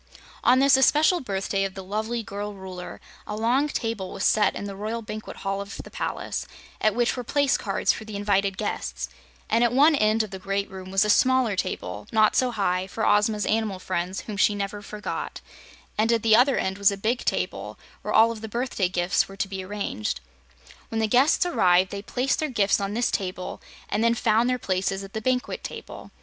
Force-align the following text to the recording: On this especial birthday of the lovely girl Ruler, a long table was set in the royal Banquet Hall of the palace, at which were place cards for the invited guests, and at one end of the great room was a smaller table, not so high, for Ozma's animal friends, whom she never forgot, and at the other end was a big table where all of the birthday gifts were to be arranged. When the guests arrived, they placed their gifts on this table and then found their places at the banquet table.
On 0.43 0.57
this 0.57 0.77
especial 0.77 1.19
birthday 1.19 1.63
of 1.63 1.75
the 1.75 1.83
lovely 1.83 2.23
girl 2.23 2.55
Ruler, 2.55 2.99
a 3.27 3.35
long 3.35 3.67
table 3.67 4.11
was 4.11 4.23
set 4.25 4.55
in 4.55 4.63
the 4.63 4.75
royal 4.75 5.03
Banquet 5.03 5.37
Hall 5.37 5.61
of 5.61 5.77
the 5.83 5.91
palace, 5.91 6.47
at 6.81 6.95
which 6.95 7.15
were 7.15 7.23
place 7.23 7.55
cards 7.55 7.93
for 7.93 8.03
the 8.03 8.15
invited 8.15 8.57
guests, 8.57 9.09
and 9.47 9.63
at 9.63 9.71
one 9.71 9.93
end 9.95 10.23
of 10.23 10.31
the 10.31 10.39
great 10.39 10.71
room 10.71 10.89
was 10.89 11.05
a 11.05 11.09
smaller 11.11 11.55
table, 11.55 12.07
not 12.11 12.35
so 12.35 12.49
high, 12.49 12.87
for 12.87 13.05
Ozma's 13.05 13.45
animal 13.45 13.77
friends, 13.77 14.21
whom 14.21 14.37
she 14.37 14.55
never 14.55 14.81
forgot, 14.81 15.39
and 15.99 16.11
at 16.11 16.23
the 16.23 16.35
other 16.35 16.57
end 16.57 16.79
was 16.79 16.89
a 16.89 16.97
big 16.97 17.19
table 17.23 17.77
where 18.01 18.11
all 18.11 18.31
of 18.31 18.41
the 18.41 18.49
birthday 18.49 18.89
gifts 18.89 19.27
were 19.27 19.37
to 19.37 19.47
be 19.47 19.63
arranged. 19.63 20.19
When 20.89 20.97
the 20.97 21.05
guests 21.05 21.45
arrived, 21.45 21.91
they 21.91 22.01
placed 22.01 22.39
their 22.39 22.49
gifts 22.49 22.79
on 22.79 22.95
this 22.95 23.11
table 23.11 23.61
and 23.87 24.03
then 24.03 24.15
found 24.15 24.49
their 24.49 24.57
places 24.57 25.03
at 25.03 25.13
the 25.13 25.21
banquet 25.21 25.63
table. 25.63 26.09